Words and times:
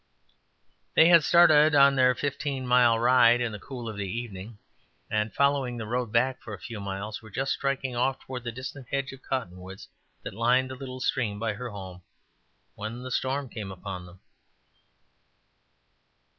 They 0.95 1.09
had 1.09 1.23
started 1.23 1.75
on 1.75 1.95
their 1.95 2.15
fifteen 2.15 2.65
mile 2.65 2.97
ride 2.97 3.39
in 3.39 3.51
the 3.51 3.59
cool 3.59 3.87
of 3.87 3.97
the 3.97 4.07
evening, 4.11 4.57
and 5.11 5.31
following 5.31 5.77
the 5.77 5.85
road 5.85 6.11
back 6.11 6.41
for 6.41 6.55
a 6.55 6.59
few 6.59 6.79
miles 6.79 7.21
were 7.21 7.29
just 7.29 7.53
striking 7.53 7.95
off 7.95 8.19
toward 8.19 8.43
the 8.43 8.51
distant 8.51 8.87
hedge 8.89 9.13
of 9.13 9.21
cotton 9.21 9.59
woods 9.59 9.87
that 10.23 10.33
lined 10.33 10.71
the 10.71 10.75
little 10.75 11.01
stream 11.01 11.37
by 11.37 11.53
her 11.53 11.69
home 11.69 12.01
when 12.73 13.03
the 13.03 13.11
storm 13.11 13.47
came 13.47 13.71
upon 13.71 14.07
them. 14.07 14.19